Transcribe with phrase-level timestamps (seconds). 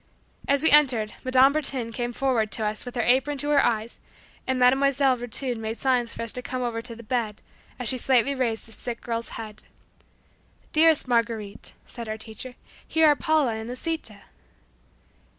[0.47, 3.99] As we entered, Madame Bertin came toward us with her apron to her eyes
[4.47, 4.71] and Mile.
[4.91, 7.39] Virtud made signs for us to come over to the bed,
[7.77, 9.65] as she slightly raised the sick girl's head.
[10.73, 12.55] "Dearest Marguerite," said our teacher;
[12.87, 14.23] "Here are Paula and Lisita."